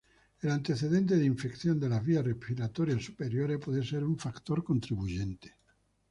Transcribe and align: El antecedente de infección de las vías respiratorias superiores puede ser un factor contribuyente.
El 0.41 0.49
antecedente 0.49 1.15
de 1.15 1.25
infección 1.27 1.79
de 1.79 1.87
las 1.87 2.03
vías 2.03 2.25
respiratorias 2.25 3.03
superiores 3.05 3.59
puede 3.59 3.83
ser 3.83 4.03
un 4.03 4.17
factor 4.17 4.63
contribuyente. 4.63 5.57